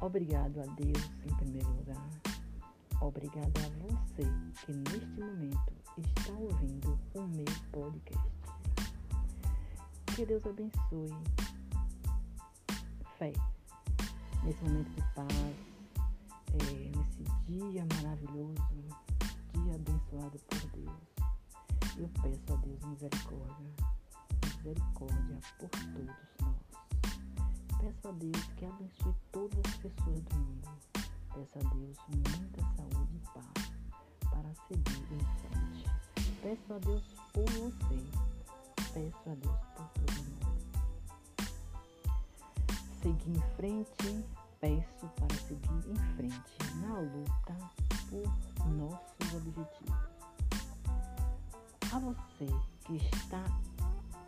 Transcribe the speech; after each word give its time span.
Obrigado 0.00 0.60
a 0.60 0.66
Deus 0.74 1.10
em 1.26 1.36
primeiro 1.36 1.68
lugar. 1.68 2.08
Obrigado 3.02 3.52
a 3.58 3.68
você 3.86 4.22
que 4.64 4.72
neste 4.72 5.20
momento 5.20 5.72
está 5.98 6.32
ouvindo 6.32 6.98
o 7.14 7.22
meu 7.28 7.44
podcast. 7.72 8.30
Que 10.14 10.24
Deus 10.24 10.46
abençoe. 10.46 11.12
Fé. 13.18 13.32
Nesse 14.44 14.64
momento 14.64 14.90
de 14.94 15.02
paz, 15.14 15.56
é, 16.54 16.96
nesse 16.96 17.22
dia 17.46 17.86
maravilhoso, 17.96 18.54
dia 19.52 19.74
abençoado 19.74 20.38
por 20.38 20.70
Deus. 20.70 21.00
Eu 21.98 22.08
peço 22.22 22.54
a 22.54 22.56
Deus 22.56 22.82
misericórdia, 22.84 23.66
misericórdia 24.56 25.38
por 25.58 25.68
todos 25.68 26.06
nós. 26.40 26.55
Peço 27.86 28.08
a 28.08 28.10
Deus 28.10 28.44
que 28.56 28.66
abençoe 28.66 29.14
todas 29.30 29.60
as 29.64 29.76
pessoas 29.76 30.20
do 30.24 30.34
mundo. 30.34 30.68
Peço 31.32 31.58
a 31.60 31.62
Deus 31.72 31.96
muita 32.08 32.60
saúde 32.74 33.14
e 33.14 33.20
paz 33.32 33.70
para 34.28 34.52
seguir 34.66 35.06
em 35.14 35.24
frente. 35.38 35.88
Peço 36.42 36.74
a 36.74 36.78
Deus 36.78 37.04
por 37.32 37.48
você. 37.48 38.02
Peço 38.92 39.30
a 39.30 39.34
Deus 39.36 39.60
por 39.76 39.88
todo 39.90 40.12
mundo. 40.24 40.46
Seguir 43.00 43.36
em 43.36 43.42
frente, 43.54 44.24
peço 44.60 45.06
para 45.14 45.36
seguir 45.46 45.88
em 45.88 46.16
frente 46.16 46.58
na 46.80 46.98
luta 46.98 47.56
por 48.10 48.66
nossos 48.66 49.32
objetivos. 49.32 50.16
A 51.92 51.98
você 52.00 52.48
que 52.84 52.96
está 52.96 53.44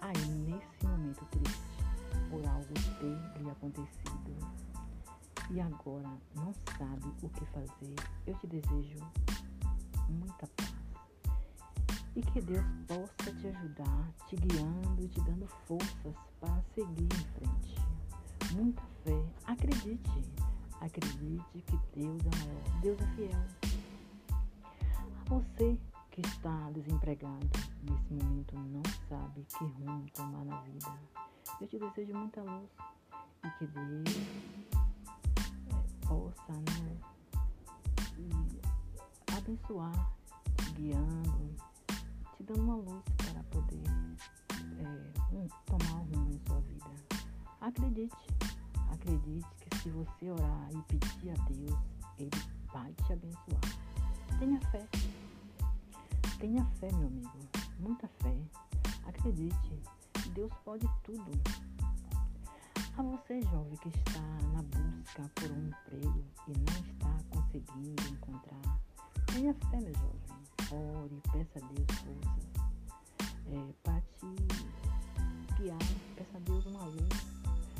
aí 0.01 0.29
nesse 0.29 0.87
por 2.39 2.49
algo 2.49 2.75
ter 3.01 3.43
lhe 3.43 3.51
acontecido 3.51 4.37
e 5.51 5.61
agora 5.61 6.09
não 6.37 6.53
sabe 6.77 7.09
o 7.23 7.29
que 7.31 7.45
fazer, 7.47 7.95
eu 8.27 8.35
te 8.37 8.47
desejo 8.47 8.99
muita 10.09 10.47
paz. 10.47 10.75
E 12.15 12.23
que 12.23 12.41
Deus 12.41 12.65
possa 12.87 13.33
te 13.33 13.47
ajudar, 13.47 14.13
te 14.27 14.37
guiando 14.37 15.03
e 15.03 15.09
te 15.09 15.21
dando 15.23 15.47
forças 15.67 16.15
para 16.41 16.63
seguir 16.75 17.05
em 17.05 17.27
frente. 17.39 17.77
Muita 18.55 18.83
fé. 19.05 19.25
Acredite. 19.47 20.25
Acredite 20.81 21.63
que 21.63 21.79
Deus 21.97 22.21
é 22.21 22.39
maior. 22.45 22.81
Deus 22.83 22.99
é 23.01 23.07
fiel. 23.17 23.41
A 24.95 25.25
você 25.29 25.79
que 26.11 26.21
está 26.21 26.71
desempregado 26.73 27.49
nesse 27.83 28.13
momento 28.13 28.55
não 28.55 28.83
sabe 29.09 29.47
que 29.57 29.65
rumo 29.65 30.05
tomar 30.13 30.45
na 30.45 30.61
vida. 30.63 30.99
Eu 31.61 31.67
te 31.67 31.77
desejo 31.77 32.15
muita 32.15 32.41
luz 32.41 32.71
e 33.45 33.51
que 33.59 33.67
Deus 33.67 34.05
possa 36.07 36.53
né, 36.53 36.97
abençoar, 39.37 40.13
guiando, 40.75 41.57
te 42.37 42.45
dando 42.45 42.63
uma 42.63 42.77
luz 42.77 43.03
para 43.17 43.43
poder 43.45 43.83
é, 44.79 45.35
um, 45.35 45.49
tomar 45.67 45.95
um 45.97 46.05
rumo 46.05 46.31
em 46.31 46.41
sua 46.47 46.61
vida. 46.61 46.91
Acredite, 47.61 48.17
acredite 48.93 49.49
que 49.69 49.79
se 49.79 49.91
você 49.91 50.31
orar 50.31 50.69
e 50.71 50.83
pedir 50.83 51.31
a 51.31 51.45
Deus, 51.45 51.79
Ele 52.19 52.31
vai 52.73 52.93
te 52.93 53.13
abençoar. 53.13 53.61
Tenha 54.39 54.61
fé. 54.71 54.87
Tenha 56.39 56.65
fé, 56.79 56.89
meu 56.93 57.09
amigo. 57.09 57.33
Muita 57.81 58.07
fé. 58.23 58.37
Acredite. 59.09 59.98
Deus 60.39 60.53
pode 60.65 60.89
tudo. 61.03 61.33
A 62.97 63.03
você, 63.03 63.43
jovem, 63.43 63.77
que 63.79 63.89
está 63.89 64.21
na 64.53 64.63
busca 64.63 65.29
por 65.35 65.51
um 65.51 65.67
emprego 65.67 66.25
e 66.47 66.53
não 66.53 66.79
está 66.87 67.25
conseguindo 67.31 68.03
encontrar, 68.09 68.81
tenha 69.27 69.53
fé, 69.53 69.81
meu 69.81 69.93
jovem. 69.95 70.21
Ore, 70.71 71.21
peça 71.33 71.59
a 71.59 71.69
Deus 71.73 71.87
força 71.99 72.63
é, 73.49 73.73
para 73.83 74.01
te 74.01 75.57
guiar. 75.57 75.79
Peça 76.15 76.37
a 76.37 76.41
Deus 76.41 76.67
uma 76.67 76.85
luz. 76.85 77.09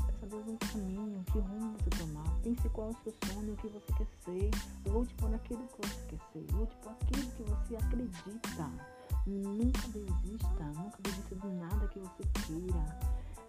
Peça 0.07 0.27
a 0.27 0.29
Deus 0.29 0.49
um 0.49 0.57
caminho, 0.57 1.25
que 1.31 1.39
rumo 1.39 1.77
você 1.79 1.91
tomar. 1.91 2.41
Pense 2.43 2.69
qual 2.71 2.89
é 2.89 2.91
o 2.91 2.97
seu 3.05 3.15
sonho, 3.25 3.53
o 3.53 3.57
que 3.57 3.69
você 3.69 3.93
quer 3.93 4.09
ser. 4.25 4.51
Lute 4.91 5.15
por 5.15 5.33
aquilo 5.33 5.65
que 5.69 5.87
você 5.87 6.07
quer 6.09 6.21
ser. 6.33 6.57
Lute 6.57 6.77
por 6.79 6.91
aquilo 6.91 7.31
que 7.31 7.43
você 7.45 7.77
acredita. 7.77 8.98
Nunca 9.27 9.89
desista, 9.89 10.65
nunca 10.75 10.99
desista 11.03 11.37
de 11.37 11.49
nada 11.49 11.89
que 11.89 11.99
você 11.99 12.25
queira. 12.47 12.99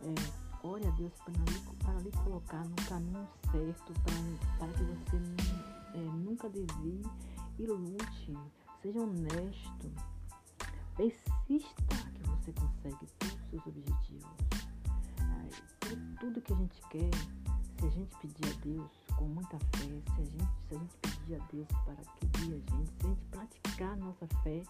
É, 0.02 0.68
ore 0.68 0.86
a 0.88 0.92
Deus 0.92 1.14
para 1.24 1.34
lhe, 1.34 2.04
lhe 2.04 2.12
colocar 2.12 2.64
no 2.66 2.76
caminho 2.88 3.28
certo, 3.52 3.94
para, 4.04 4.58
para 4.58 4.74
que 4.74 4.84
você 4.84 5.18
é, 5.94 6.00
nunca 6.00 6.50
desvie 6.50 7.02
e 7.58 7.66
lute. 7.66 8.38
Seja 8.82 9.02
honesto. 9.02 9.92
Persista 10.96 11.96
que 12.14 12.24
você 12.24 12.52
consegue 12.54 13.08
todos 13.20 13.34
os 13.34 13.50
seus 13.50 13.68
objetivos. 13.68 14.30
tudo 16.20 16.42
que 16.42 16.54
a 16.54 16.56
gente 16.56 16.82
quer, 16.90 17.10
se 17.80 17.86
a 17.86 17.90
gente 17.90 18.18
pedir 18.18 18.50
a 18.50 18.66
Deus 18.66 18.92
com 19.18 19.26
muita 19.26 19.58
fé, 19.60 20.02
se 20.16 20.22
a 20.22 20.26
gente, 20.26 20.50
se 20.68 20.76
a 20.76 20.80
gente 20.80 20.96
pedir 21.02 21.36
a 21.36 21.46
Deus 21.52 21.68
para 21.86 21.96
que 21.96 22.26
guie 22.26 22.54
a 22.54 22.76
gente, 22.76 22.92
se 22.92 23.06
a 23.06 23.10
gente 23.10 23.26
praticar 23.32 23.94
a 23.94 23.96
nossa 23.96 24.28
fé, 24.44 24.64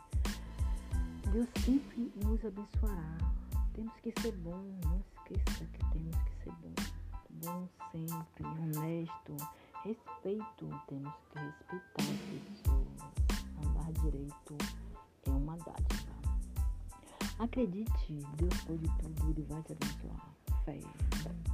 Deus 1.31 1.47
sempre 1.63 2.11
nos 2.23 2.43
abençoará. 2.43 3.17
Temos 3.73 3.93
que 4.01 4.13
ser 4.21 4.31
bom, 4.37 4.63
não 4.83 4.99
esqueça 4.99 5.65
que 5.65 5.79
temos 5.91 6.15
que 6.15 6.43
ser 6.43 6.51
bom. 6.61 6.73
Bom 7.29 7.69
sempre, 7.91 8.45
honesto, 8.45 9.37
respeito, 9.83 10.81
temos 10.87 11.13
que 11.31 11.39
respeitar 11.39 12.03
as 12.03 12.63
pessoas. 12.63 12.87
Andar 13.63 13.91
direito 14.01 14.57
é 15.25 15.29
uma 15.29 15.55
dádiva. 15.57 16.09
Acredite, 17.39 18.13
Deus 18.35 18.61
pode 18.63 18.87
tudo, 18.99 19.29
Ele 19.29 19.43
vai 19.43 19.61
te 19.63 19.73
abençoar. 19.73 20.35
Fé. 20.65 21.48